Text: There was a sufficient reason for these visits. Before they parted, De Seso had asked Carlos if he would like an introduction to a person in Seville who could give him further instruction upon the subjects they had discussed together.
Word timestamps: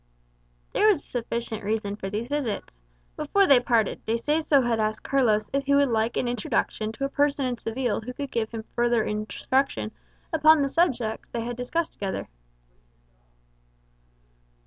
There 0.73 0.87
was 0.87 1.03
a 1.03 1.07
sufficient 1.07 1.63
reason 1.63 1.95
for 1.95 2.09
these 2.09 2.27
visits. 2.27 2.75
Before 3.15 3.45
they 3.45 3.59
parted, 3.59 4.03
De 4.03 4.15
Seso 4.15 4.65
had 4.65 4.79
asked 4.79 5.03
Carlos 5.03 5.51
if 5.53 5.65
he 5.67 5.75
would 5.75 5.89
like 5.89 6.17
an 6.17 6.27
introduction 6.27 6.91
to 6.93 7.05
a 7.05 7.07
person 7.07 7.45
in 7.45 7.59
Seville 7.59 8.01
who 8.01 8.11
could 8.13 8.31
give 8.31 8.49
him 8.49 8.63
further 8.73 9.03
instruction 9.03 9.91
upon 10.33 10.63
the 10.63 10.69
subjects 10.69 11.29
they 11.29 11.41
had 11.43 11.55
discussed 11.55 11.93
together. 11.93 12.27